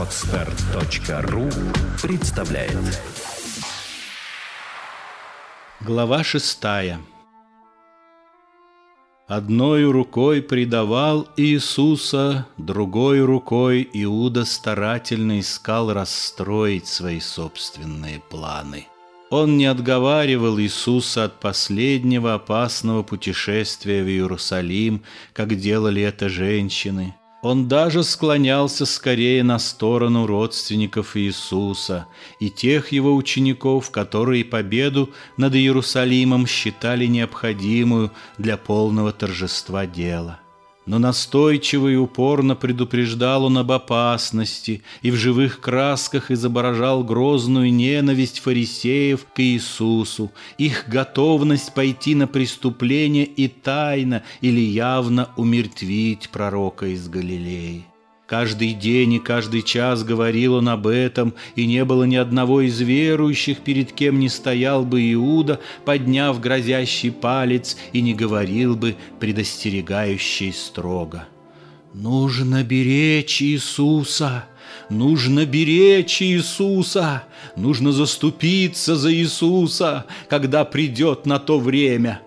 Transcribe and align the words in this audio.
Отстар.ру 0.00 1.50
представляет. 2.00 3.02
Глава 5.82 6.24
шестая. 6.24 7.00
Одной 9.28 9.84
рукой 9.84 10.40
предавал 10.40 11.28
Иисуса, 11.36 12.46
другой 12.56 13.22
рукой 13.22 13.86
Иуда 13.92 14.46
старательно 14.46 15.38
искал 15.38 15.92
расстроить 15.92 16.86
свои 16.86 17.20
собственные 17.20 18.20
планы. 18.20 18.86
Он 19.28 19.58
не 19.58 19.66
отговаривал 19.66 20.58
Иисуса 20.58 21.24
от 21.24 21.40
последнего 21.40 22.32
опасного 22.32 23.02
путешествия 23.02 24.02
в 24.02 24.08
Иерусалим, 24.08 25.02
как 25.34 25.54
делали 25.56 26.00
это 26.00 26.30
женщины– 26.30 27.14
он 27.42 27.68
даже 27.68 28.04
склонялся 28.04 28.84
скорее 28.86 29.42
на 29.42 29.58
сторону 29.58 30.26
родственников 30.26 31.16
Иисуса 31.16 32.06
и 32.38 32.50
тех 32.50 32.92
его 32.92 33.14
учеников, 33.14 33.90
которые 33.90 34.44
победу 34.44 35.10
над 35.36 35.54
Иерусалимом 35.54 36.46
считали 36.46 37.06
необходимую 37.06 38.12
для 38.38 38.56
полного 38.56 39.12
торжества 39.12 39.86
дела 39.86 40.40
но 40.90 40.98
настойчиво 40.98 41.86
и 41.86 41.94
упорно 41.94 42.56
предупреждал 42.56 43.44
он 43.44 43.58
об 43.58 43.70
опасности 43.70 44.82
и 45.02 45.12
в 45.12 45.14
живых 45.14 45.60
красках 45.60 46.32
изображал 46.32 47.04
грозную 47.04 47.72
ненависть 47.72 48.40
фарисеев 48.40 49.24
к 49.32 49.38
Иисусу, 49.38 50.32
их 50.58 50.86
готовность 50.88 51.74
пойти 51.74 52.16
на 52.16 52.26
преступление 52.26 53.24
и 53.24 53.46
тайно 53.46 54.24
или 54.40 54.58
явно 54.58 55.28
умертвить 55.36 56.28
пророка 56.28 56.86
из 56.86 57.08
Галилеи. 57.08 57.89
Каждый 58.30 58.74
день 58.74 59.14
и 59.14 59.18
каждый 59.18 59.62
час 59.62 60.04
говорил 60.04 60.54
он 60.54 60.68
об 60.68 60.86
этом, 60.86 61.34
и 61.56 61.66
не 61.66 61.84
было 61.84 62.04
ни 62.04 62.14
одного 62.14 62.60
из 62.60 62.80
верующих, 62.80 63.58
перед 63.58 63.90
кем 63.90 64.20
не 64.20 64.28
стоял 64.28 64.84
бы 64.84 65.00
Иуда, 65.14 65.58
подняв 65.84 66.38
грозящий 66.38 67.10
палец, 67.10 67.76
и 67.92 68.00
не 68.00 68.14
говорил 68.14 68.76
бы 68.76 68.94
предостерегающий 69.18 70.52
строго. 70.52 71.26
«Нужно 71.92 72.62
беречь 72.62 73.42
Иисуса!» 73.42 74.44
Нужно 74.88 75.46
беречь 75.46 76.22
Иисуса, 76.22 77.24
нужно 77.56 77.90
заступиться 77.90 78.94
за 78.94 79.12
Иисуса, 79.12 80.06
когда 80.28 80.64
придет 80.64 81.26
на 81.26 81.40
то 81.40 81.58
время. 81.58 82.22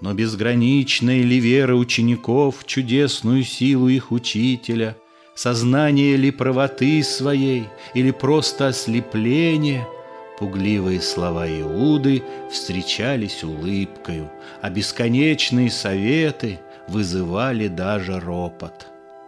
Но 0.00 0.12
безграничная 0.12 1.22
ли 1.22 1.40
вера 1.40 1.74
учеников, 1.74 2.64
чудесную 2.66 3.42
силу 3.42 3.88
их 3.88 4.12
учителя, 4.12 4.96
Сознание 5.34 6.16
ли 6.16 6.30
правоты 6.30 7.02
своей 7.02 7.68
или 7.92 8.12
просто 8.12 8.68
ослепление? 8.68 9.86
Пугливые 10.38 11.00
слова 11.00 11.48
Иуды 11.48 12.22
встречались 12.50 13.42
улыбкою, 13.42 14.30
а 14.62 14.70
бесконечные 14.70 15.70
советы 15.70 16.60
вызывали 16.86 17.66
даже 17.66 18.20
ропот. 18.20 18.86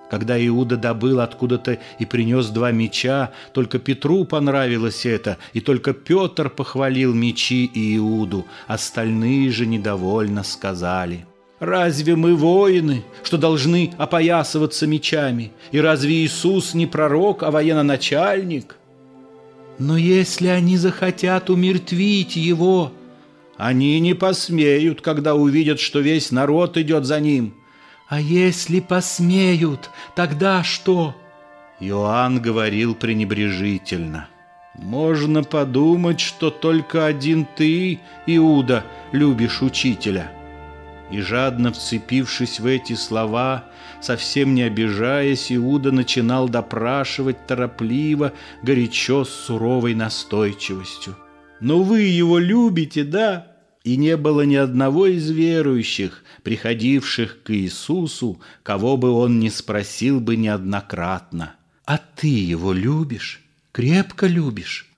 Когда 0.08 0.38
Иуда 0.46 0.76
добыл 0.76 1.20
откуда-то 1.20 1.78
и 1.98 2.04
принес 2.04 2.50
два 2.50 2.70
меча, 2.70 3.32
только 3.52 3.80
Петру 3.80 4.24
понравилось 4.24 5.04
это, 5.04 5.36
и 5.52 5.60
только 5.60 5.92
Петр 5.92 6.48
похвалил 6.48 7.12
мечи 7.12 7.64
и 7.64 7.96
Иуду, 7.96 8.46
остальные 8.68 9.50
же 9.50 9.66
недовольно 9.66 10.44
сказали– 10.44 11.26
Разве 11.58 12.16
мы 12.16 12.36
воины, 12.36 13.02
что 13.22 13.38
должны 13.38 13.92
опоясываться 13.96 14.86
мечами? 14.86 15.52
И 15.72 15.80
разве 15.80 16.14
Иисус 16.16 16.74
не 16.74 16.86
пророк, 16.86 17.42
а 17.42 17.50
военачальник? 17.50 18.76
Но 19.78 19.96
если 19.96 20.48
они 20.48 20.76
захотят 20.76 21.48
умертвить 21.48 22.36
его, 22.36 22.92
они 23.56 23.98
не 24.00 24.14
посмеют, 24.14 25.00
когда 25.00 25.34
увидят, 25.34 25.80
что 25.80 26.00
весь 26.00 26.30
народ 26.30 26.76
идет 26.76 27.06
за 27.06 27.20
ним. 27.20 27.54
А 28.08 28.20
если 28.20 28.80
посмеют, 28.80 29.90
тогда 30.14 30.62
что? 30.62 31.14
Иоанн 31.80 32.40
говорил 32.40 32.94
пренебрежительно. 32.94 34.28
Можно 34.74 35.42
подумать, 35.42 36.20
что 36.20 36.50
только 36.50 37.06
один 37.06 37.46
ты, 37.56 37.98
Иуда, 38.26 38.84
любишь 39.12 39.62
учителя 39.62 40.35
и 41.10 41.20
жадно 41.20 41.72
вцепившись 41.72 42.60
в 42.60 42.66
эти 42.66 42.94
слова, 42.94 43.64
совсем 44.00 44.54
не 44.54 44.62
обижаясь, 44.62 45.52
Иуда 45.52 45.92
начинал 45.92 46.48
допрашивать 46.48 47.46
торопливо, 47.46 48.32
горячо, 48.62 49.24
с 49.24 49.30
суровой 49.30 49.94
настойчивостью. 49.94 51.16
«Но 51.60 51.82
вы 51.82 52.02
его 52.02 52.38
любите, 52.38 53.04
да?» 53.04 53.52
И 53.84 53.96
не 53.96 54.16
было 54.16 54.42
ни 54.42 54.56
одного 54.56 55.06
из 55.06 55.30
верующих, 55.30 56.24
приходивших 56.42 57.44
к 57.44 57.54
Иисусу, 57.54 58.40
кого 58.64 58.96
бы 58.96 59.10
он 59.10 59.38
не 59.38 59.48
спросил 59.48 60.18
бы 60.18 60.36
неоднократно. 60.36 61.54
«А 61.84 61.98
ты 61.98 62.26
его 62.26 62.72
любишь? 62.72 63.42
Крепко 63.70 64.26
любишь?» 64.26 64.88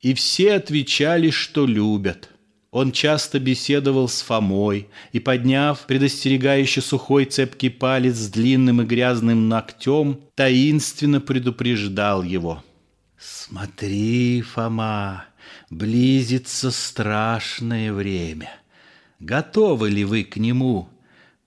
И 0.00 0.14
все 0.14 0.54
отвечали, 0.54 1.30
что 1.30 1.66
любят– 1.66 2.30
он 2.78 2.92
часто 2.92 3.40
беседовал 3.40 4.08
с 4.08 4.22
Фомой 4.22 4.88
и, 5.10 5.18
подняв 5.18 5.84
предостерегающий 5.86 6.80
сухой 6.80 7.24
цепкий 7.24 7.70
палец 7.70 8.14
с 8.14 8.28
длинным 8.28 8.82
и 8.82 8.84
грязным 8.84 9.48
ногтем, 9.48 10.20
таинственно 10.36 11.20
предупреждал 11.20 12.22
его. 12.22 12.62
«Смотри, 13.18 14.42
Фома, 14.42 15.24
близится 15.70 16.70
страшное 16.70 17.92
время. 17.92 18.50
Готовы 19.18 19.90
ли 19.90 20.04
вы 20.04 20.22
к 20.22 20.36
нему? 20.36 20.88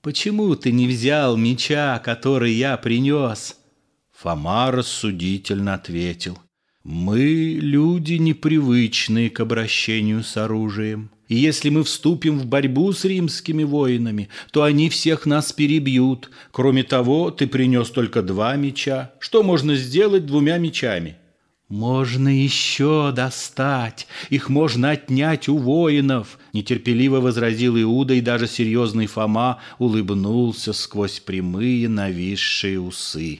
Почему 0.01 0.53
ты 0.57 0.73
не 0.73 0.85
взял 0.85 1.37
меча, 1.37 1.99
который 1.99 2.51
я 2.51 2.75
принес?» 2.75 3.57
Фома 4.11 4.69
рассудительно 4.71 5.75
ответил– 5.75 6.37
мы 6.83 7.59
люди 7.61 8.13
непривычные 8.13 9.29
к 9.29 9.39
обращению 9.39 10.23
с 10.23 10.35
оружием. 10.35 11.11
И 11.31 11.35
если 11.35 11.69
мы 11.69 11.85
вступим 11.85 12.37
в 12.37 12.45
борьбу 12.45 12.91
с 12.91 13.05
римскими 13.05 13.63
воинами, 13.63 14.27
то 14.51 14.63
они 14.63 14.89
всех 14.89 15.25
нас 15.25 15.53
перебьют. 15.53 16.29
Кроме 16.51 16.83
того, 16.83 17.31
ты 17.31 17.47
принес 17.47 17.89
только 17.89 18.21
два 18.21 18.57
меча. 18.57 19.13
Что 19.17 19.41
можно 19.41 19.75
сделать 19.75 20.25
двумя 20.25 20.57
мечами? 20.57 21.15
Можно 21.69 22.27
еще 22.27 23.13
достать, 23.15 24.07
их 24.29 24.49
можно 24.49 24.89
отнять 24.89 25.47
у 25.47 25.55
воинов, 25.55 26.37
нетерпеливо 26.51 27.21
возразил 27.21 27.81
Иуда, 27.81 28.13
и 28.13 28.19
даже 28.19 28.45
серьезный 28.45 29.07
Фома 29.07 29.61
улыбнулся 29.79 30.73
сквозь 30.73 31.21
прямые 31.21 31.87
нависшие 31.87 32.77
усы. 32.77 33.39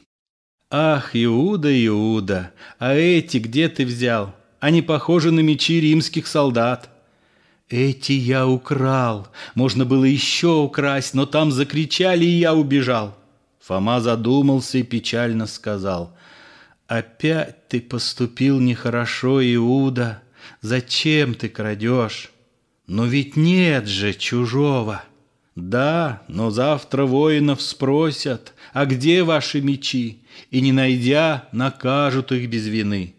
Ах, 0.70 1.10
Иуда, 1.14 1.70
Иуда, 1.88 2.54
а 2.80 2.94
эти 2.96 3.36
где 3.36 3.68
ты 3.68 3.86
взял? 3.86 4.34
Они 4.62 4.82
похожи 4.82 5.30
на 5.32 5.42
мечи 5.42 5.82
римских 5.82 6.26
солдат. 6.26 6.90
Эти 7.72 8.12
я 8.12 8.46
украл. 8.48 9.30
Можно 9.56 9.86
было 9.86 10.04
еще 10.04 10.62
украсть, 10.62 11.14
но 11.14 11.26
там 11.26 11.54
закричали, 11.54 12.26
и 12.26 12.40
я 12.40 12.54
убежал. 12.54 13.18
Фома 13.62 14.02
задумался 14.02 14.80
и 14.80 14.84
печально 14.84 15.48
сказал. 15.48 16.14
Опять 16.88 17.70
ты 17.70 17.80
поступил 17.80 18.60
нехорошо, 18.60 19.42
Иуда. 19.42 20.22
Зачем 20.60 21.34
ты 21.34 21.48
крадешь? 21.48 22.32
Но 22.88 23.06
ведь 23.06 23.38
нет 23.38 23.88
же 23.88 24.14
чужого. 24.14 25.04
Да, 25.56 26.24
но 26.28 26.50
завтра 26.50 27.06
воинов 27.06 27.62
спросят, 27.62 28.54
а 28.74 28.86
где 28.86 29.24
ваши 29.24 29.62
мечи? 29.62 30.24
И 30.50 30.60
не 30.60 30.74
найдя, 30.74 31.48
накажут 31.54 32.34
их 32.34 32.50
без 32.50 32.68
вины. 32.68 33.16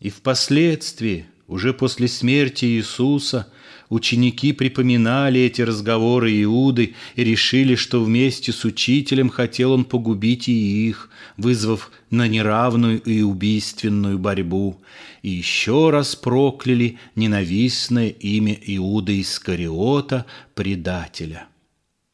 И 0.00 0.08
впоследствии, 0.08 1.26
уже 1.46 1.74
после 1.74 2.08
смерти 2.08 2.64
Иисуса, 2.64 3.48
ученики 3.88 4.52
припоминали 4.52 5.40
эти 5.40 5.62
разговоры 5.62 6.42
Иуды 6.42 6.94
и 7.14 7.24
решили, 7.24 7.74
что 7.74 8.02
вместе 8.02 8.52
с 8.52 8.64
учителем 8.64 9.28
хотел 9.28 9.72
он 9.72 9.84
погубить 9.84 10.48
и 10.48 10.88
их, 10.88 11.10
вызвав 11.36 11.90
на 12.10 12.28
неравную 12.28 13.00
и 13.00 13.22
убийственную 13.22 14.18
борьбу, 14.18 14.80
и 15.22 15.30
еще 15.30 15.90
раз 15.90 16.16
прокляли 16.16 16.98
ненавистное 17.14 18.08
имя 18.08 18.58
Иуда 18.66 19.20
Искариота, 19.20 20.26
предателя. 20.54 21.48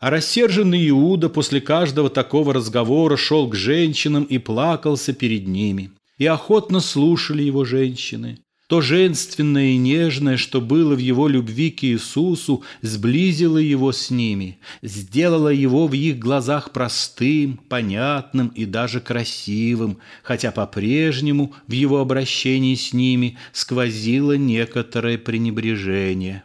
А 0.04 0.10
рассерженный 0.10 0.86
Иуда 0.90 1.30
после 1.30 1.62
каждого 1.62 2.10
такого 2.10 2.52
разговора 2.52 3.16
шел 3.16 3.48
к 3.48 3.54
женщинам 3.54 4.24
и 4.24 4.36
плакался 4.36 5.14
перед 5.14 5.46
ними. 5.46 5.92
И 6.18 6.26
охотно 6.26 6.80
слушали 6.80 7.42
его 7.42 7.64
женщины. 7.64 8.43
То 8.66 8.80
женственное 8.80 9.72
и 9.72 9.76
нежное, 9.76 10.38
что 10.38 10.62
было 10.62 10.94
в 10.94 10.98
его 10.98 11.28
любви 11.28 11.70
к 11.70 11.84
Иисусу, 11.84 12.62
сблизило 12.80 13.58
его 13.58 13.92
с 13.92 14.10
ними, 14.10 14.58
сделало 14.80 15.50
его 15.50 15.86
в 15.86 15.92
их 15.92 16.18
глазах 16.18 16.70
простым, 16.70 17.58
понятным 17.68 18.48
и 18.48 18.64
даже 18.64 19.02
красивым, 19.02 19.98
хотя 20.22 20.50
по-прежнему 20.50 21.52
в 21.66 21.72
его 21.72 21.98
обращении 21.98 22.74
с 22.74 22.94
ними 22.94 23.36
сквозило 23.52 24.32
некоторое 24.38 25.18
пренебрежение. 25.18 26.42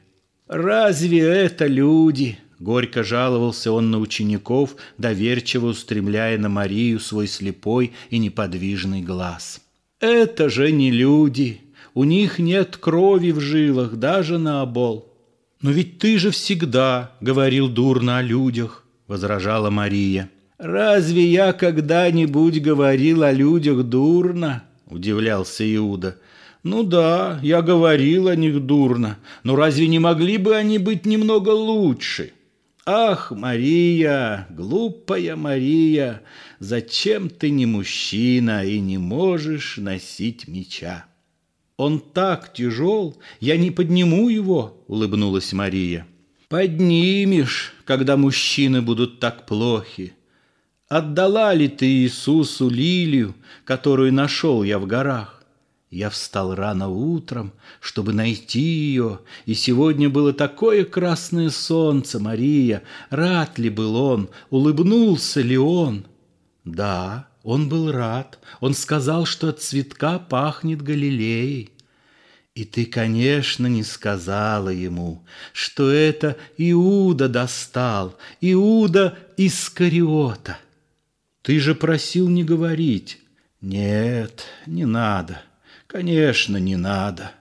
«Разве 0.48 1.20
это 1.20 1.68
люди?»— 1.68 2.38
горько 2.60 3.02
жаловался 3.02 3.72
он 3.72 3.92
на 3.92 4.00
учеников, 4.00 4.76
доверчиво 4.98 5.68
устремляя 5.68 6.38
на 6.38 6.50
Марию 6.50 7.00
свой 7.00 7.28
слепой 7.28 7.94
и 8.10 8.18
неподвижный 8.18 9.02
глаз. 9.02 9.62
«Это 10.02 10.50
же 10.50 10.74
не 10.74 10.92
люди!» 10.92 11.62
У 11.94 12.04
них 12.04 12.40
нет 12.40 12.78
крови 12.78 13.32
в 13.32 13.40
жилах, 13.40 13.96
даже 13.96 14.38
на 14.38 14.62
обол. 14.62 15.14
Но 15.62 15.72
ведь 15.72 16.00
ты 16.00 16.18
же 16.18 16.32
всегда 16.32 17.12
говорил 17.20 17.68
дурно 17.68 18.20
о 18.20 18.22
людях, 18.22 18.86
возражала 19.08 19.70
Мария. 19.70 20.30
Разве 20.58 21.26
я 21.26 21.54
когда-нибудь 21.54 22.62
говорил 22.62 23.24
о 23.24 23.32
людях 23.32 23.84
дурно? 23.84 24.64
Удивлялся 24.88 25.64
Иуда. 25.76 26.18
Ну 26.64 26.84
да, 26.84 27.40
я 27.42 27.62
говорил 27.62 28.28
о 28.28 28.36
них 28.36 28.60
дурно, 28.66 29.18
но 29.44 29.56
разве 29.56 29.88
не 29.88 30.00
могли 30.00 30.38
бы 30.38 30.56
они 30.56 30.78
быть 30.78 31.06
немного 31.06 31.50
лучше? 31.50 32.34
Ах, 32.86 33.32
Мария, 33.32 34.48
глупая 34.50 35.36
Мария, 35.36 36.22
зачем 36.60 37.30
ты 37.30 37.50
не 37.52 37.66
мужчина 37.66 38.66
и 38.66 38.80
не 38.80 38.98
можешь 38.98 39.78
носить 39.78 40.48
меча? 40.48 41.06
Он 41.80 42.02
так 42.02 42.52
тяжел, 42.52 43.16
я 43.40 43.56
не 43.56 43.72
подниму 43.72 44.28
его, 44.28 44.84
улыбнулась 44.88 45.54
Мария. 45.54 46.06
Поднимешь, 46.50 47.74
когда 47.86 48.18
мужчины 48.18 48.82
будут 48.82 49.22
так 49.22 49.46
плохи. 49.46 50.12
Отдала 50.90 51.54
ли 51.54 51.70
ты 51.70 51.86
Иисусу 51.86 52.68
лилию, 52.68 53.34
которую 53.64 54.12
нашел 54.12 54.64
я 54.64 54.78
в 54.78 54.88
горах? 54.88 55.42
Я 55.90 56.10
встал 56.10 56.54
рано 56.54 56.90
утром, 56.90 57.54
чтобы 57.80 58.12
найти 58.12 58.60
ее, 58.60 59.22
и 59.46 59.54
сегодня 59.54 60.10
было 60.10 60.34
такое 60.34 60.84
красное 60.84 61.50
солнце, 61.50 62.20
Мария. 62.20 62.84
Рад 63.10 63.58
ли 63.58 63.70
был 63.70 63.96
он, 63.96 64.30
улыбнулся 64.50 65.40
ли 65.40 65.58
он? 65.58 66.06
Да, 66.66 67.29
он 67.44 67.70
был 67.70 67.92
рад. 67.92 68.40
Он 68.60 68.74
сказал, 68.74 69.26
что 69.26 69.50
от 69.50 69.62
цветка 69.62 70.20
пахнет 70.20 70.82
Галилеей. 70.82 71.72
И 72.56 72.66
ты, 72.66 72.86
конечно, 72.86 73.68
не 73.68 73.84
сказала 73.84 74.70
ему, 74.70 75.24
что 75.54 75.90
это 75.90 76.36
Иуда 76.58 77.30
достал, 77.30 78.18
Иуда 78.42 79.18
из 79.38 79.70
Кариота. 79.70 80.58
Ты 81.42 81.60
же 81.60 81.74
просил 81.74 82.28
не 82.28 82.44
говорить. 82.44 83.20
Нет, 83.62 84.46
не 84.66 84.86
надо. 84.86 85.42
Конечно, 85.88 86.58
не 86.58 86.76
надо. 86.76 87.32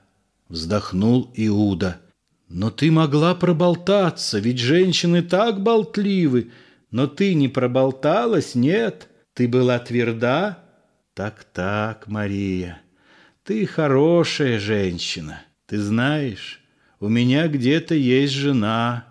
Вздохнул 0.49 1.33
Иуда. 1.35 2.01
Но 2.49 2.71
ты 2.71 2.91
могла 2.91 3.35
проболтаться, 3.35 4.39
ведь 4.39 4.59
женщины 4.59 5.23
так 5.23 5.63
болтливы. 5.63 6.53
Но 6.91 7.07
ты 7.07 7.35
не 7.35 7.49
проболталась, 7.49 8.55
нет? 8.55 9.08
Ты 9.39 9.47
была 9.47 9.79
тверда? 9.79 10.59
Так-так, 11.15 12.09
Мария, 12.09 12.83
ты 13.45 13.67
хорошая 13.67 14.59
женщина. 14.59 15.43
Ты 15.67 15.79
знаешь, 15.79 16.61
у 16.99 17.09
меня 17.09 17.47
где-то 17.47 17.95
есть 17.95 18.33
жена. 18.33 19.07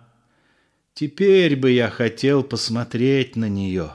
Теперь 0.92 1.56
бы 1.56 1.70
я 1.70 1.88
хотел 1.88 2.42
посмотреть 2.42 3.36
на 3.36 3.48
нее. 3.48 3.92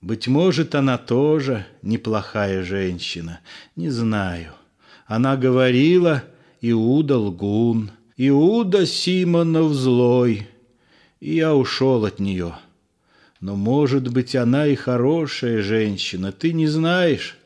Быть 0.00 0.26
может, 0.26 0.74
она 0.74 0.98
тоже 0.98 1.64
неплохая 1.82 2.64
женщина. 2.64 3.38
Не 3.76 3.90
знаю. 3.90 4.54
Она 5.06 5.36
говорила, 5.36 6.24
Иуда 6.60 7.18
лгун, 7.18 7.92
Иуда 8.16 8.84
Симонов 8.84 9.74
злой. 9.74 10.48
И 11.20 11.36
я 11.36 11.54
ушел 11.54 12.04
от 12.04 12.18
нее. 12.18 12.52
Но, 13.42 13.56
может 13.56 14.06
быть, 14.06 14.36
она 14.36 14.68
и 14.68 14.76
хорошая 14.76 15.62
женщина, 15.62 16.30
ты 16.30 16.52
не 16.52 16.68
знаешь. 16.68 17.36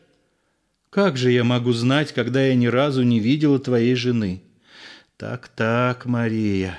Как 0.91 1.17
же 1.17 1.33
я 1.33 1.43
могу 1.43 1.73
знать, 1.73 2.13
когда 2.13 2.45
я 2.45 2.55
ни 2.55 2.67
разу 2.67 3.03
не 3.03 3.19
видела 3.19 3.59
твоей 3.59 3.95
жены? 3.95 4.43
Так-так, 5.17 6.05
Мария, 6.05 6.79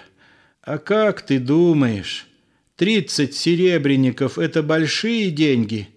а 0.61 0.77
как 0.77 1.23
ты 1.23 1.39
думаешь, 1.39 2.27
тридцать 2.75 3.33
серебряников— 3.33 4.37
это 4.37 4.61
большие 4.61 5.31
деньги 5.31 5.89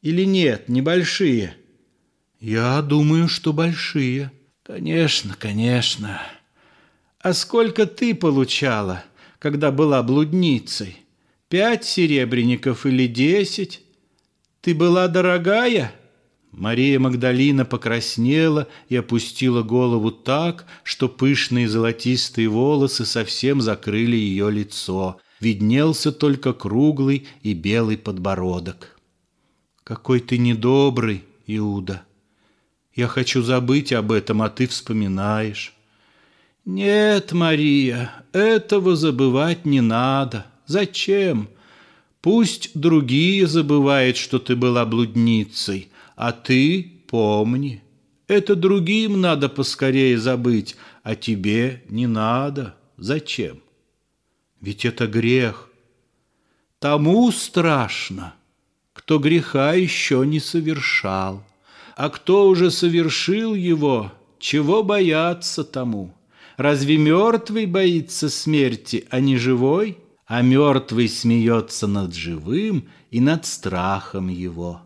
или 0.00 0.22
нет, 0.22 0.68
небольшие? 0.68 1.56
Я 2.38 2.80
думаю, 2.82 3.26
что 3.26 3.52
большие. 3.52 4.30
Конечно, 4.62 5.34
конечно. 5.36 6.22
А 7.18 7.32
сколько 7.32 7.86
ты 7.86 8.14
получала, 8.14 9.02
когда 9.40 9.72
была 9.72 10.04
блудницей? 10.04 11.00
Пять 11.50 11.84
серебряников 11.84 12.86
или 12.86 13.08
десять? 13.08 13.82
Ты 14.60 14.72
была 14.72 15.08
дорогая?» 15.08 15.92
Мария 16.52 17.00
Магдалина 17.00 17.64
покраснела 17.64 18.68
и 18.88 18.94
опустила 18.94 19.62
голову 19.62 20.12
так, 20.12 20.64
что 20.84 21.08
пышные 21.08 21.68
золотистые 21.68 22.48
волосы 22.48 23.04
совсем 23.04 23.60
закрыли 23.60 24.14
ее 24.14 24.48
лицо. 24.48 25.20
Виднелся 25.40 26.12
только 26.12 26.52
круглый 26.52 27.26
и 27.42 27.52
белый 27.52 27.98
подбородок. 27.98 28.96
«Какой 29.82 30.20
ты 30.20 30.38
недобрый, 30.38 31.24
Иуда! 31.48 32.02
Я 32.94 33.08
хочу 33.08 33.42
забыть 33.42 33.92
об 33.92 34.12
этом, 34.12 34.40
а 34.42 34.50
ты 34.50 34.68
вспоминаешь». 34.68 35.74
«Нет, 36.64 37.32
Мария, 37.32 38.12
этого 38.32 38.94
забывать 38.94 39.64
не 39.64 39.80
надо. 39.80 40.46
Зачем? 40.70 41.48
Пусть 42.20 42.70
другие 42.74 43.48
забывают, 43.48 44.16
что 44.16 44.38
ты 44.38 44.54
была 44.54 44.86
блудницей, 44.86 45.88
а 46.14 46.30
ты 46.30 47.02
помни. 47.08 47.82
Это 48.28 48.54
другим 48.54 49.20
надо 49.20 49.48
поскорее 49.48 50.16
забыть, 50.16 50.76
а 51.02 51.16
тебе 51.16 51.82
не 51.88 52.06
надо. 52.06 52.76
Зачем? 52.96 53.58
Ведь 54.60 54.84
это 54.84 55.08
грех. 55.08 55.68
Тому 56.78 57.32
страшно, 57.32 58.34
кто 58.92 59.18
греха 59.18 59.72
еще 59.72 60.24
не 60.24 60.38
совершал. 60.38 61.42
А 61.96 62.10
кто 62.10 62.46
уже 62.46 62.70
совершил 62.70 63.56
его, 63.56 64.12
чего 64.38 64.84
бояться 64.84 65.64
тому? 65.64 66.14
Разве 66.56 66.96
мертвый 66.96 67.66
боится 67.66 68.28
смерти, 68.28 69.04
а 69.10 69.18
не 69.18 69.36
живой? 69.36 69.98
А 70.30 70.42
мертвый 70.42 71.08
смеется 71.08 71.88
над 71.88 72.14
живым 72.14 72.88
и 73.10 73.20
над 73.20 73.46
страхом 73.46 74.28
его. 74.28 74.82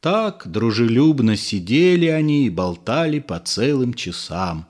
Так 0.00 0.48
дружелюбно 0.50 1.36
сидели 1.36 2.06
они 2.06 2.46
и 2.46 2.50
болтали 2.50 3.20
по 3.20 3.38
целым 3.38 3.94
часам. 3.94 4.66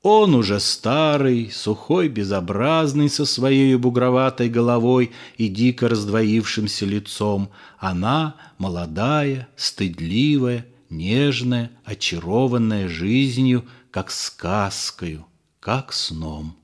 Он 0.00 0.36
уже 0.36 0.60
старый, 0.60 1.50
сухой, 1.50 2.08
безобразный, 2.08 3.08
со 3.08 3.24
своей 3.24 3.74
бугроватой 3.74 4.48
головой 4.48 5.10
и 5.38 5.48
дико 5.48 5.88
раздвоившимся 5.88 6.86
лицом. 6.86 7.50
Она 7.76 8.36
молодая, 8.58 9.48
стыдливая, 9.56 10.66
нежная, 10.88 11.72
очарованная 11.84 12.86
жизнью, 12.86 13.64
как 13.90 14.12
сказкою, 14.12 15.26
как 15.58 15.92
сном. 15.92 16.63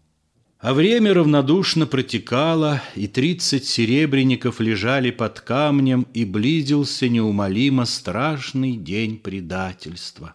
А 0.61 0.75
время 0.75 1.15
равнодушно 1.15 1.87
протекало, 1.87 2.83
и 2.95 3.07
тридцать 3.07 3.65
серебряников 3.65 4.61
лежали 4.61 5.11
под 5.11 5.41
камнем, 5.41 6.07
и 6.13 6.27
близился 6.27 7.09
неумолимо 7.09 7.87
страшный 7.87 8.77
день 8.77 9.17
предательства. 9.17 10.35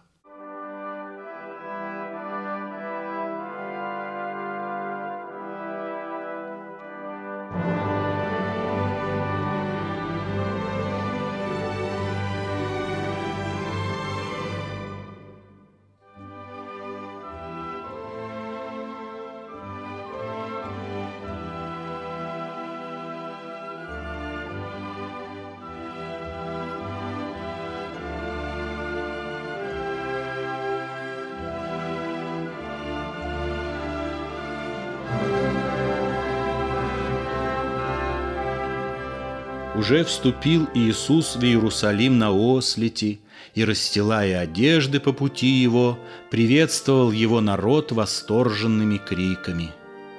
Уже 39.86 40.02
вступил 40.02 40.66
Иисус 40.74 41.36
в 41.36 41.44
Иерусалим 41.44 42.18
на 42.18 42.32
ослити, 42.32 43.20
и, 43.54 43.64
расстилая 43.64 44.40
одежды 44.40 44.98
по 44.98 45.12
пути 45.12 45.46
его, 45.46 45.96
приветствовал 46.28 47.12
его 47.12 47.40
народ 47.40 47.92
восторженными 47.92 48.98
криками. 48.98 49.70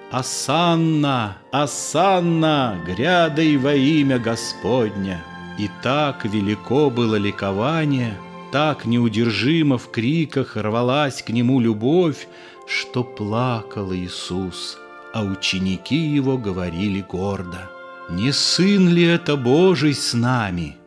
«Асанна! 0.10 1.38
Асанна! 1.52 2.80
Грядой 2.86 3.58
во 3.58 3.74
имя 3.74 4.20
Господня!» 4.20 5.22
И 5.60 5.70
так 5.84 6.24
велико 6.24 6.90
было 6.90 7.16
ликование, 7.16 8.18
так 8.54 8.86
неудержимо 8.86 9.78
в 9.78 9.92
криках 9.92 10.56
рвалась 10.56 11.22
к 11.22 11.30
нему 11.30 11.60
любовь, 11.60 12.30
что 12.68 13.04
плакал 13.04 13.94
Иисус, 13.94 14.78
а 15.14 15.26
ученики 15.26 15.98
его 15.98 16.38
говорили 16.38 17.02
гордо, 17.02 17.70
«Не 18.10 18.32
сын 18.32 18.90
ли 18.90 19.04
это 19.04 19.36
Божий 19.36 19.94
с 19.94 20.14
нами?» 20.14 20.78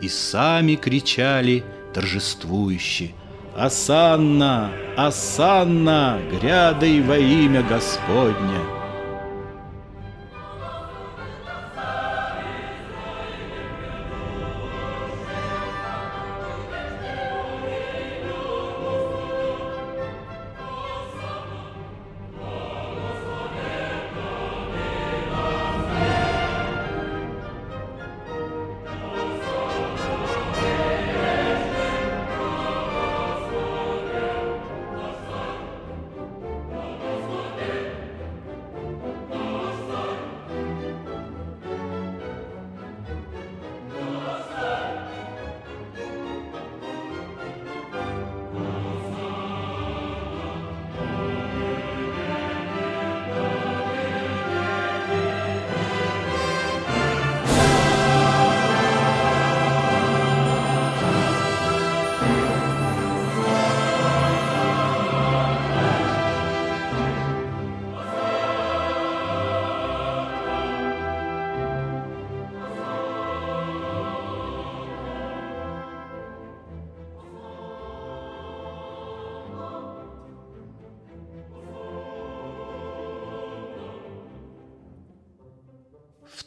И 0.00 0.08
сами 0.08 0.76
кричали 0.76 1.64
торжествующе, 1.92 3.10
«Асанна! 3.56 4.70
Асанна! 4.96 6.20
Грядой 6.30 7.00
во 7.00 7.18
имя 7.18 7.62
Господня!» 7.64 8.77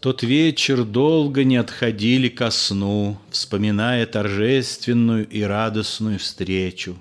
Тот 0.01 0.23
вечер 0.23 0.83
долго 0.83 1.43
не 1.43 1.57
отходили 1.57 2.27
ко 2.27 2.49
сну, 2.49 3.19
Вспоминая 3.29 4.07
торжественную 4.07 5.29
и 5.29 5.43
радостную 5.43 6.17
встречу. 6.17 6.97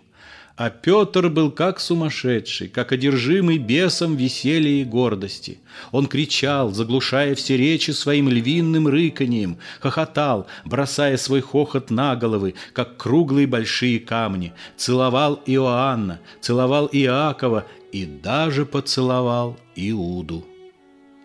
А 0.57 0.69
Петр 0.69 1.31
был 1.31 1.51
как 1.51 1.81
сумасшедший, 1.81 2.69
как 2.69 2.93
одержимый 2.93 3.57
бесом 3.57 4.17
веселья 4.17 4.83
и 4.83 4.85
гордости. 4.85 5.61
Он 5.93 6.07
кричал, 6.07 6.73
заглушая 6.73 7.35
все 7.35 7.57
речи 7.57 7.93
своим 7.93 8.29
львиным 8.29 8.87
рыканьем, 8.87 9.57
хохотал, 9.81 10.47
бросая 10.67 11.17
свой 11.17 11.41
хохот 11.41 11.91
на 11.91 12.15
головы, 12.17 12.55
как 12.75 12.99
круглые 12.99 13.47
большие 13.47 13.99
камни, 13.99 14.53
целовал 14.77 15.41
Иоанна, 15.47 16.21
целовал 16.43 16.91
Иакова 16.93 17.65
и 17.93 18.05
даже 18.05 18.67
поцеловал 18.67 19.57
Иуду 19.75 20.45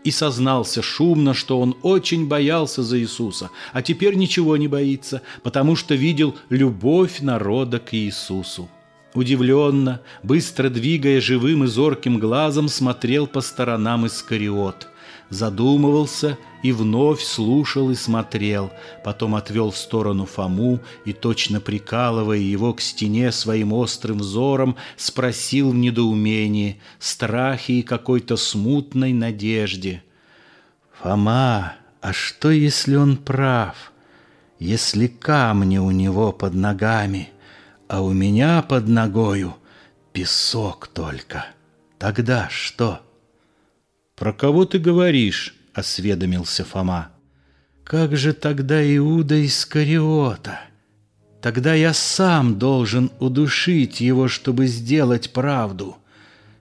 и 0.05 0.11
сознался 0.11 0.83
шумно, 0.83 1.33
что 1.33 1.59
он 1.59 1.75
очень 1.81 2.27
боялся 2.27 2.83
за 2.83 2.99
Иисуса, 2.99 3.49
а 3.73 3.81
теперь 3.81 4.15
ничего 4.15 4.55
не 4.55 4.67
боится, 4.67 5.23
потому 5.41 5.75
что 5.75 5.95
видел 5.95 6.35
любовь 6.49 7.21
народа 7.21 7.79
к 7.79 7.93
Иисусу. 7.95 8.69
Удивленно, 9.15 10.01
быстро 10.21 10.69
двигая 10.69 11.19
живым 11.19 11.63
и 11.63 11.67
зорким 11.67 12.19
глазом, 12.19 12.69
смотрел 12.69 13.27
по 13.27 13.41
сторонам 13.41 14.05
Искариот– 14.05 14.87
задумывался 15.35 16.39
и 16.63 16.71
вновь 16.71 17.21
слушал 17.21 17.91
и 17.91 17.95
смотрел, 17.95 18.71
потом 19.03 19.35
отвел 19.35 19.69
в 19.69 19.77
сторону 19.77 20.25
Фому 20.25 20.79
и, 21.05 21.13
точно 21.13 21.61
прикалывая 21.61 22.39
его 22.39 22.73
к 22.73 22.81
стене 22.81 23.31
своим 23.31 23.71
острым 23.73 24.17
взором, 24.17 24.75
спросил 24.97 25.69
в 25.69 25.75
недоумении, 25.75 26.81
страхе 26.97 27.73
и 27.73 27.83
какой-то 27.83 28.35
смутной 28.35 29.13
надежде. 29.13 30.01
«Фома, 31.01 31.75
а 32.01 32.13
что, 32.13 32.49
если 32.49 32.95
он 32.95 33.17
прав? 33.17 33.91
Если 34.57 35.05
камни 35.05 35.77
у 35.77 35.91
него 35.91 36.31
под 36.31 36.55
ногами, 36.55 37.29
а 37.87 38.01
у 38.01 38.11
меня 38.11 38.63
под 38.63 38.87
ногою 38.87 39.55
песок 40.13 40.87
только? 40.87 41.45
Тогда 41.99 42.47
что?» 42.49 43.01
«Про 44.15 44.31
кого 44.31 44.65
ты 44.65 44.79
говоришь?»— 44.79 45.55
осведомился 45.73 46.63
Фома. 46.63 47.09
«Как 47.83 48.15
же 48.15 48.33
тогда 48.33 48.81
Иуда 48.95 49.45
Искариота? 49.45 50.61
Тогда 51.41 51.73
я 51.73 51.93
сам 51.93 52.57
должен 52.57 53.11
удушить 53.19 53.99
его, 53.99 54.29
чтобы 54.29 54.67
сделать 54.67 55.33
правду. 55.33 55.97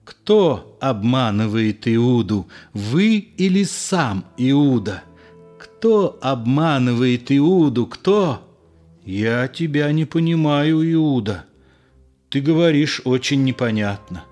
Кто 0.03 0.77
обманывает 0.81 1.87
Иуду, 1.87 2.47
вы 2.73 3.17
или 3.17 3.63
сам 3.63 4.25
Иуда? 4.37 5.03
Кто 5.57 6.19
обманывает 6.21 7.31
Иуду, 7.31 7.87
кто?» 7.87 8.41
«Я 9.05 9.47
тебя 9.47 9.91
не 9.91 10.05
понимаю, 10.05 10.81
Иуда. 10.91 11.45
Ты 12.29 12.41
говоришь 12.41 13.01
очень 13.05 13.43
непонятно. 13.43 14.25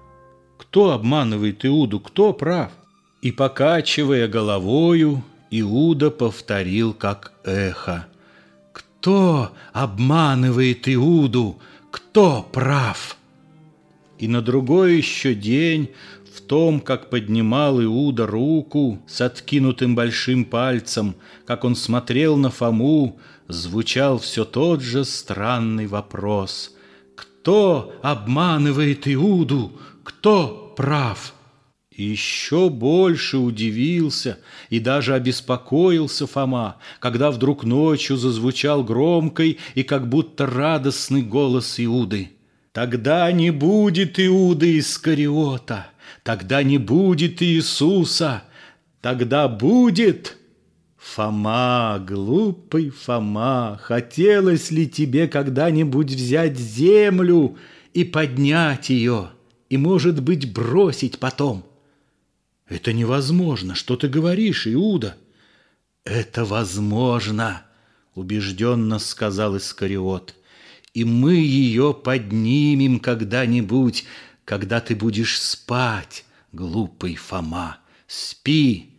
Кто 0.57 0.91
обманывает 0.91 1.63
Иуду, 1.63 1.99
кто 1.99 2.33
прав?» 2.33 2.71
И, 3.23 3.31
покачивая 3.31 4.27
головою, 4.27 5.23
Иуда 5.49 6.11
повторил, 6.11 6.93
как 6.93 7.31
эхо. 7.45 8.05
«Кто 8.73 9.53
обманывает 9.71 10.89
Иуду? 10.89 11.57
Кто 11.89 12.43
прав?» 12.43 13.15
И 14.19 14.27
на 14.27 14.41
другой 14.41 14.97
еще 14.97 15.35
день 15.35 15.91
в 16.35 16.41
том, 16.41 16.81
как 16.81 17.09
поднимал 17.09 17.81
Иуда 17.81 18.27
руку 18.27 19.01
с 19.07 19.21
откинутым 19.21 19.95
большим 19.95 20.43
пальцем, 20.43 21.15
как 21.45 21.63
он 21.63 21.77
смотрел 21.77 22.35
на 22.35 22.49
Фому, 22.49 23.17
звучал 23.47 24.19
все 24.19 24.43
тот 24.43 24.81
же 24.81 25.05
странный 25.05 25.87
вопрос. 25.87 26.75
«Кто 27.15 27.93
обманывает 28.01 29.07
Иуду? 29.07 29.71
Кто 30.03 30.73
прав?» 30.75 31.33
Еще 31.95 32.69
больше 32.69 33.37
удивился 33.37 34.39
и 34.69 34.79
даже 34.79 35.13
обеспокоился 35.13 36.25
Фома, 36.25 36.77
когда 36.99 37.29
вдруг 37.29 37.63
ночью 37.63 38.17
зазвучал 38.17 38.83
громкий 38.83 39.59
и 39.75 39.83
как 39.83 40.09
будто 40.09 40.47
радостный 40.47 41.21
голос 41.21 41.79
Иуды. 41.79 42.31
«Тогда 42.71 43.31
не 43.31 43.51
будет 43.51 44.19
Иуды 44.19 44.79
Искариота, 44.79 45.87
тогда 46.23 46.63
не 46.63 46.79
будет 46.79 47.43
Иисуса, 47.43 48.43
тогда 49.01 49.47
будет...» 49.47 50.37
Фома, 50.97 52.03
глупый 52.07 52.89
Фома, 52.89 53.77
хотелось 53.79 54.71
ли 54.71 54.87
тебе 54.87 55.27
когда-нибудь 55.27 56.11
взять 56.11 56.57
землю 56.57 57.57
и 57.93 58.03
поднять 58.03 58.89
ее, 58.89 59.29
и, 59.69 59.77
может 59.77 60.23
быть, 60.23 60.51
бросить 60.51 61.19
потом? 61.19 61.65
Это 62.73 62.91
невозможно. 62.91 63.75
Что 63.75 63.95
ты 63.97 64.07
говоришь, 64.07 64.65
Иуда? 64.65 65.15
Это 66.05 66.43
возможно, 66.43 67.63
убежденно 68.15 68.97
сказал 68.97 69.57
Искариот. 69.57 70.33
И 70.95 71.03
мы 71.03 71.35
ее 71.35 71.93
поднимем 71.93 72.99
когда-нибудь, 72.99 74.05
когда 74.43 74.81
ты 74.81 74.95
будешь 74.95 75.39
спать, 75.39 76.25
глупый 76.51 77.15
Фома. 77.15 77.77
Спи. 78.07 78.89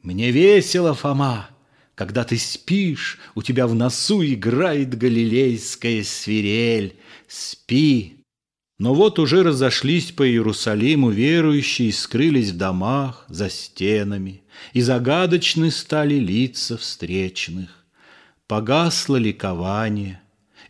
Мне 0.00 0.30
весело, 0.30 0.94
Фома. 0.94 1.50
Когда 1.96 2.24
ты 2.24 2.38
спишь, 2.38 3.18
у 3.34 3.42
тебя 3.42 3.66
в 3.66 3.74
носу 3.74 4.24
играет 4.24 4.96
галилейская 4.96 6.02
свирель. 6.02 6.96
Спи. 7.26 8.17
Но 8.78 8.94
вот 8.94 9.18
уже 9.18 9.42
разошлись 9.42 10.12
по 10.12 10.28
Иерусалиму 10.28 11.10
верующие, 11.10 11.92
скрылись 11.92 12.50
в 12.50 12.56
домах, 12.56 13.24
за 13.28 13.50
стенами, 13.50 14.42
и 14.72 14.80
загадочны 14.80 15.70
стали 15.70 16.14
лица 16.14 16.76
встречных. 16.76 17.84
Погасло 18.46 19.16
ликование, 19.16 20.20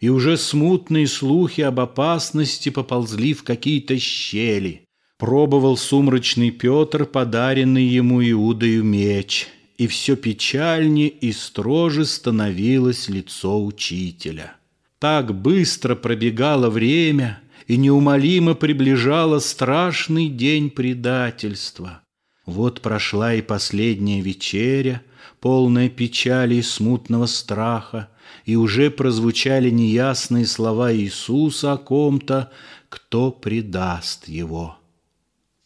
и 0.00 0.08
уже 0.08 0.36
смутные 0.36 1.06
слухи 1.06 1.60
об 1.60 1.80
опасности 1.80 2.70
поползли 2.70 3.34
в 3.34 3.42
какие-то 3.42 3.98
щели. 3.98 4.82
Пробовал 5.18 5.76
сумрачный 5.76 6.50
Петр, 6.50 7.04
подаренный 7.04 7.84
ему 7.84 8.22
Иудою 8.22 8.84
меч— 8.84 9.48
и 9.78 9.86
все 9.86 10.16
печальнее 10.16 11.08
и 11.08 11.32
строже 11.32 12.04
становилось 12.04 13.08
лицо 13.08 13.64
учителя. 13.64 14.56
Так 14.98 15.32
быстро 15.40 15.94
пробегало 15.94 16.68
время 16.68 17.40
и 17.68 17.76
неумолимо 17.76 18.54
приближало 18.54 19.38
страшный 19.38 20.28
день 20.28 20.70
предательства. 20.70 22.00
Вот 22.46 22.80
прошла 22.80 23.34
и 23.34 23.42
последняя 23.42 24.22
вечеря, 24.22 25.02
полная 25.38 25.90
печали 25.90 26.56
и 26.56 26.62
смутного 26.62 27.26
страха, 27.26 28.08
и 28.46 28.56
уже 28.56 28.90
прозвучали 28.90 29.68
неясные 29.68 30.46
слова 30.46 30.92
Иисуса 30.94 31.74
о 31.74 31.76
ком-то, 31.76 32.50
кто 32.88 33.30
предаст 33.30 34.28
его. 34.28 34.78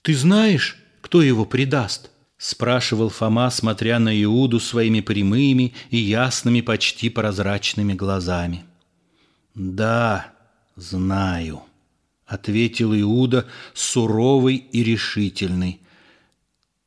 «Ты 0.03 0.15
знаешь, 0.17 0.77
кто 1.01 1.23
его 1.23 1.45
предаст?» 1.45 2.11
Спрашивал 2.37 3.09
Фома, 3.09 3.49
смотря 3.51 4.01
на 4.01 4.21
Иуду 4.25 4.59
своими 4.59 5.01
прямыми 5.01 5.75
и 5.91 5.99
ясными, 5.99 6.61
почти 6.61 7.09
прозрачными 7.09 7.93
глазами. 7.93 8.65
«Да, 9.55 10.33
знаю»,— 10.75 11.63
ответил 12.33 12.95
Иуда, 12.95 13.47
суровый 13.75 14.57
и 14.57 14.83
решительный. 14.83 15.81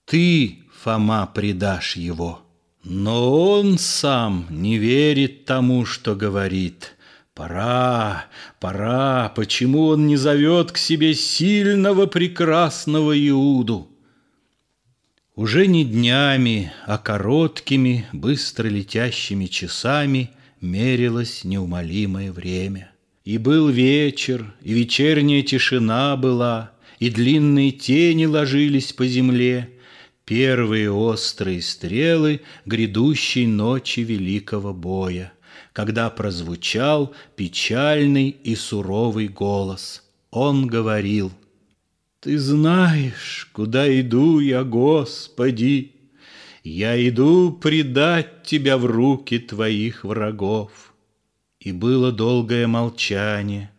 «Ты, 0.06 0.64
Фома, 0.82 1.30
предашь 1.34 1.96
его». 1.98 2.42
Но 2.86 3.42
он 3.42 3.80
сам 3.80 4.46
не 4.52 4.78
верит 4.78 5.46
тому, 5.46 5.86
что 5.86 6.16
говорит. 6.16 6.96
Пора, 7.34 8.26
пора, 8.60 9.30
почему 9.36 9.88
он 9.88 10.06
не 10.06 10.18
зовет 10.18 10.72
к 10.72 10.78
себе 10.78 11.16
сильного, 11.16 12.06
прекрасного 12.06 13.18
Иуду? 13.28 13.90
Уже 15.36 15.66
не 15.66 15.84
днями, 15.84 16.72
а 16.86 17.00
короткими, 17.00 18.06
быстро 18.14 18.68
летящими 18.68 19.48
часами 19.48 20.30
мерилось 20.62 21.44
неумолимое 21.44 22.32
время. 22.32 22.92
И 23.26 23.38
был 23.38 23.68
вечер, 23.68 24.54
и 24.62 24.74
вечерняя 24.74 25.42
тишина 25.42 26.16
была, 26.16 26.72
и 27.00 27.10
длинные 27.10 27.72
тени 27.72 28.26
ложились 28.26 28.94
по 28.94 29.06
земле, 29.06 29.70
первые 30.24 30.90
острые 30.90 31.62
стрелы 31.62 32.40
грядущей 32.66 33.46
ночи 33.46 34.00
великого 34.00 34.74
боя, 34.74 35.34
когда 35.74 36.10
прозвучал 36.10 37.14
печальный 37.36 38.30
и 38.30 38.56
суровый 38.56 39.28
голос. 39.28 40.04
Он 40.32 40.68
говорил— 40.68 41.34
ты 42.26 42.40
знаешь, 42.40 43.48
куда 43.54 43.88
иду 44.02 44.40
я, 44.40 44.64
Господи, 44.64 45.92
Я 46.64 46.98
иду 47.08 47.52
предать 47.52 48.42
Тебя 48.42 48.80
в 48.80 48.86
руки 48.88 49.38
Твоих 49.38 50.04
врагов. 50.04 50.95
И 51.66 51.74
было 51.74 52.14
долгое 52.14 52.68
молчание, 52.68 53.70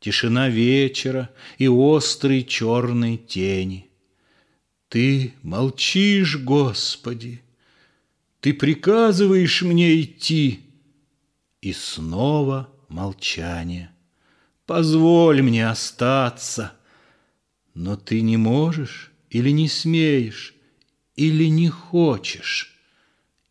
Тишина 0.00 0.50
вечера 0.50 1.30
и 1.56 1.66
острые 1.68 2.44
черные 2.44 3.16
тени. 3.16 3.88
Ты 4.88 5.32
молчишь, 5.42 6.36
Господи, 6.36 7.42
Ты 8.40 8.52
приказываешь 8.52 9.62
мне 9.62 10.02
идти, 10.02 10.60
И 11.62 11.72
снова 11.72 12.68
молчание. 12.88 13.90
Позволь 14.66 15.40
мне 15.40 15.66
остаться— 15.66 16.74
но 17.74 17.96
ты 17.96 18.20
не 18.20 18.36
можешь 18.36 19.12
или 19.30 19.50
не 19.50 19.68
смеешь, 19.68 20.54
или 21.16 21.44
не 21.44 21.68
хочешь. 21.68 22.76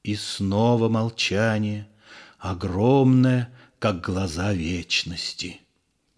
И 0.04 0.16
снова 0.16 0.90
молчание, 0.90 1.88
огромное, 2.38 3.52
как 3.80 4.02
глаза 4.02 4.54
вечности. 4.54 5.62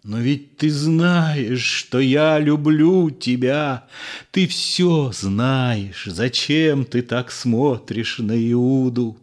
Но 0.02 0.18
ведь 0.18 0.56
ты 0.56 0.70
знаешь, 0.70 1.62
что 1.62 2.00
я 2.00 2.38
люблю 2.38 3.10
тебя. 3.10 3.86
Ты 4.32 4.48
все 4.48 5.12
знаешь. 5.12 6.04
Зачем 6.06 6.84
ты 6.84 7.02
так 7.02 7.30
смотришь 7.30 8.18
на 8.18 8.32
Иуду? 8.52 9.16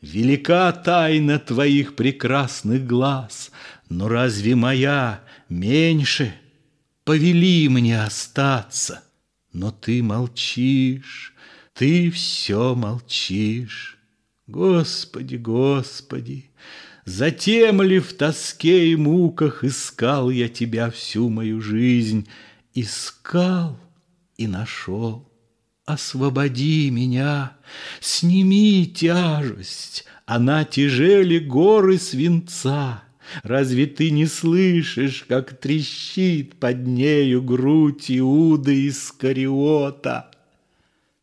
Велика 0.00 0.72
тайна 0.72 1.38
твоих 1.38 1.96
прекрасных 1.96 2.86
глаз, 2.86 3.50
но 3.88 4.08
разве 4.08 4.54
моя 4.54 5.22
меньше? 5.48 6.34
повели 7.04 7.68
мне 7.68 8.02
остаться. 8.02 9.04
Но 9.52 9.70
ты 9.70 10.02
молчишь, 10.02 11.34
ты 11.74 12.10
все 12.10 12.74
молчишь. 12.74 13.98
Господи, 14.46 15.36
Господи, 15.36 16.50
Затем 17.04 17.82
ли 17.82 17.98
в 17.98 18.12
тоске 18.12 18.88
и 18.88 18.96
муках 18.96 19.64
Искал 19.64 20.30
я 20.30 20.48
тебя 20.48 20.90
всю 20.90 21.28
мою 21.28 21.60
жизнь? 21.60 22.28
Искал 22.74 23.78
и 24.36 24.46
нашел. 24.46 25.28
Освободи 25.84 26.90
меня, 26.90 27.56
сними 28.00 28.86
тяжесть, 28.86 30.04
Она 30.26 30.64
тяжели 30.64 31.38
горы 31.38 31.98
свинца. 31.98 33.02
Разве 33.42 33.86
ты 33.86 34.10
не 34.10 34.26
слышишь, 34.26 35.24
как 35.28 35.58
трещит 35.58 36.54
под 36.54 36.86
нею 36.86 37.42
грудь 37.42 38.10
Иуды 38.10 38.88
Искариота? 38.88 40.30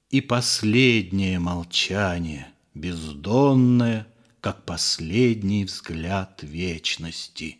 И 0.09 0.21
последнее 0.21 1.39
молчание, 1.39 2.47
бездонное, 2.73 4.07
как 4.41 4.65
последний 4.65 5.65
взгляд 5.65 6.43
вечности. 6.43 7.59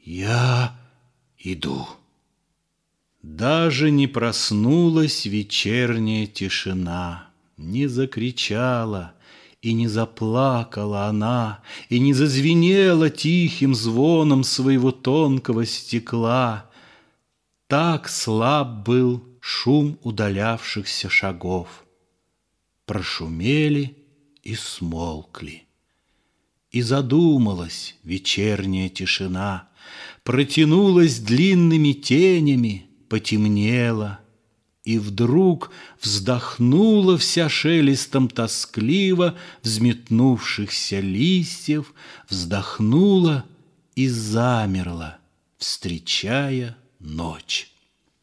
Я 0.00 0.78
иду. 1.38 1.86
Даже 3.22 3.90
не 3.90 4.06
проснулась 4.06 5.26
вечерняя 5.26 6.26
тишина, 6.26 7.30
не 7.56 7.86
закричала— 7.86 9.14
и 9.60 9.72
не 9.72 9.88
заплакала 9.88 11.06
она, 11.06 11.62
И 11.88 11.98
не 11.98 12.14
зазвенела 12.14 13.10
тихим 13.10 13.74
звоном 13.74 14.44
Своего 14.44 14.92
тонкого 14.92 15.66
стекла. 15.66 16.70
Так 17.66 18.08
слаб 18.08 18.86
был 18.86 19.24
шум 19.40 19.98
удалявшихся 20.02 21.10
шагов. 21.10 21.84
Прошумели 22.86 23.97
и 24.48 24.54
смолкли. 24.54 25.64
И 26.70 26.80
задумалась 26.80 27.96
вечерняя 28.02 28.88
тишина, 28.88 29.68
Протянулась 30.22 31.18
длинными 31.18 31.92
тенями, 31.92 32.86
потемнела— 33.08 34.20
и 34.84 34.98
вдруг 34.98 35.70
вздохнула 36.00 37.18
вся 37.18 37.50
шелестом 37.50 38.28
тоскливо 38.28 39.36
Взметнувшихся 39.62 41.00
листьев, 41.00 41.92
вздохнула 42.28 43.44
и 43.96 44.08
замерла, 44.08 45.18
Встречая 45.58 46.76
ночь. 47.00 47.70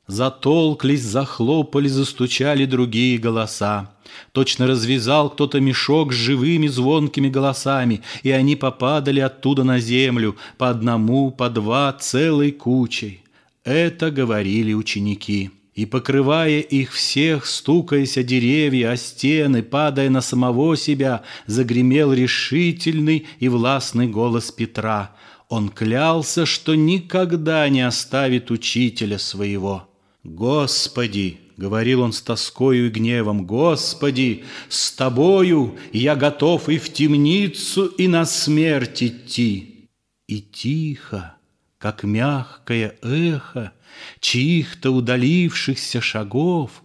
Затолклись, 0.08 1.02
захлопали, 1.02 1.88
застучали 1.88 2.66
другие 2.66 3.18
голоса. 3.18 3.92
Точно 4.34 4.68
развязал 4.68 5.32
кто-то 5.32 5.60
мешок 5.60 6.14
с 6.14 6.16
живыми 6.16 6.68
звонкими 6.68 7.28
голосами, 7.28 8.02
и 8.22 8.30
они 8.30 8.56
попадали 8.56 9.20
оттуда 9.20 9.64
на 9.64 9.80
землю, 9.80 10.36
по 10.58 10.70
одному, 10.70 11.32
по 11.32 11.50
два, 11.50 11.92
целой 11.94 12.52
кучей. 12.52 13.24
Это 13.64 14.12
говорили 14.12 14.74
ученики 14.74 15.50
и, 15.74 15.86
покрывая 15.86 16.60
их 16.60 16.94
всех, 16.94 17.46
стукаясь 17.46 18.18
о 18.18 18.24
деревья, 18.24 18.92
о 18.92 18.98
стены, 18.98 19.62
падая 19.62 20.10
на 20.10 20.22
самого 20.22 20.78
себя, 20.78 21.24
загремел 21.48 22.14
решительный 22.14 23.26
и 23.40 23.50
властный 23.50 24.08
голос 24.08 24.52
Петра. 24.52 25.16
Он 25.50 25.70
клялся, 25.70 26.46
что 26.46 26.76
никогда 26.76 27.68
не 27.70 27.82
оставит 27.82 28.52
учителя 28.52 29.20
своего. 29.20 29.88
«Господи!» 30.26 31.40
Говорил 31.56 32.02
он 32.02 32.12
с 32.12 32.22
тоскою 32.22 32.88
и 32.88 32.90
гневом, 32.90 33.46
«Господи, 33.46 34.44
с 34.68 34.92
Тобою 34.92 35.78
я 35.94 36.18
готов 36.18 36.68
и 36.68 36.78
в 36.78 36.92
темницу, 36.92 37.86
и 37.86 38.10
на 38.10 38.26
смерть 38.26 39.04
идти». 39.04 39.90
И 40.28 40.42
тихо, 40.42 41.36
как 41.78 42.04
мягкое 42.04 42.96
эхо 43.02 43.72
чьих-то 44.20 44.92
удалившихся 44.92 46.02
шагов, 46.02 46.84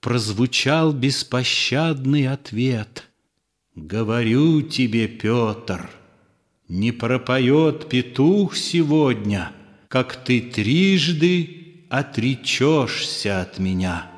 прозвучал 0.00 0.92
беспощадный 0.92 2.26
ответ. 2.26 3.08
«Говорю 3.76 4.62
тебе, 4.62 5.06
Петр, 5.06 5.90
не 6.66 6.90
пропоет 6.90 7.88
петух 7.88 8.56
сегодня, 8.56 9.52
как 9.86 10.24
ты 10.24 10.40
трижды 10.40 11.57
отречешься 11.88 13.40
от 13.40 13.58
меня». 13.58 14.17